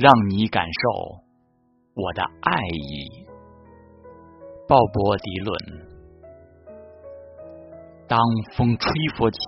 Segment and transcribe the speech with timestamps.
[0.00, 1.18] 让你感受
[1.96, 3.26] 我的爱意。
[4.68, 5.50] 鲍勃·迪伦。
[8.06, 8.16] 当
[8.54, 9.38] 风吹拂起，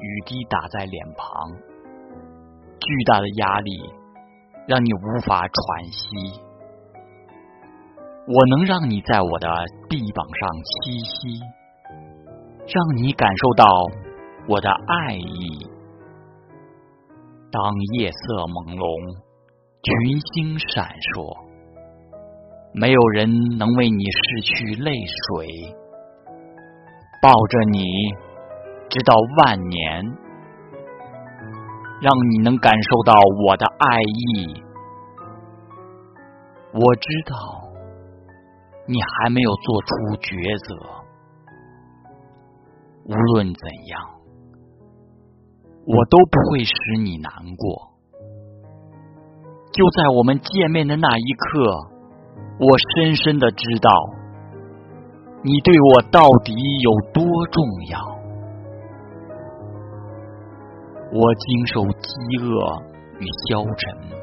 [0.00, 1.52] 雨滴打在脸庞，
[2.80, 3.70] 巨大的压力
[4.66, 6.40] 让你无法喘息。
[8.26, 9.46] 我能让你在我的
[9.90, 11.38] 臂膀上栖息，
[12.64, 13.68] 让你感受到
[14.48, 15.68] 我的爱意。
[17.52, 17.60] 当
[17.92, 18.16] 夜色
[18.48, 19.27] 朦胧，
[19.80, 21.36] 群星闪烁，
[22.72, 25.46] 没有人能为你拭去泪水。
[27.22, 27.82] 抱着你，
[28.88, 30.04] 直到万年，
[32.00, 33.14] 让你能感受到
[33.46, 34.62] 我的爱意。
[36.74, 37.34] 我知道
[38.86, 39.88] 你还没有做出
[40.18, 40.74] 抉择，
[43.04, 44.04] 无论怎样，
[45.86, 47.97] 我都不会使你难过。
[49.78, 51.70] 就在我们见面的那一刻，
[52.58, 52.66] 我
[52.96, 53.88] 深深的知道。
[55.44, 56.52] 你对我到底
[56.82, 58.00] 有多重要？
[61.12, 62.10] 我经受饥
[62.42, 62.50] 饿
[63.20, 64.18] 与消沉，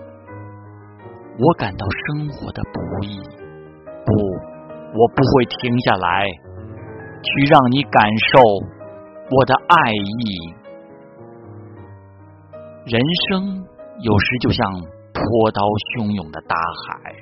[1.40, 3.18] 我感到生活的不易。
[4.04, 4.12] 不，
[4.92, 6.26] 我不会停下来，
[7.24, 8.42] 去让你感受
[9.32, 10.54] 我的爱意。
[12.88, 13.64] 人生
[14.02, 14.70] 有时就像
[15.16, 15.64] 波涛
[15.96, 17.16] 汹涌的大海。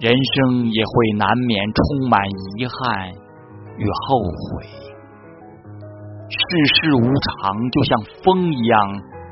[0.00, 2.20] 人生也会难免充满
[2.58, 3.14] 遗憾
[3.78, 4.66] 与后悔，
[6.28, 6.38] 世
[6.74, 8.74] 事无常，就像风一样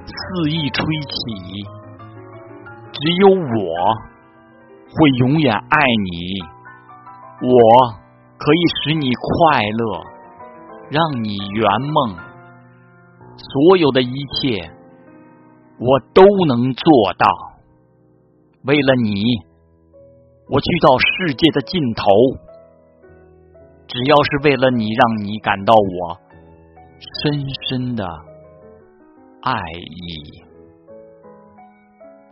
[0.06, 1.66] 肆意吹起。
[2.92, 3.66] 只有我
[4.94, 6.40] 会永远爱你，
[7.42, 7.58] 我
[8.38, 10.00] 可以使你快乐，
[10.90, 12.16] 让你圆梦，
[13.36, 14.70] 所有的一切
[15.84, 17.26] 我都能做到，
[18.64, 19.12] 为了你。
[20.48, 22.04] 我去到世界的尽头，
[23.88, 26.20] 只要是为了你，让你感到我
[27.22, 28.06] 深深的
[29.40, 30.51] 爱意。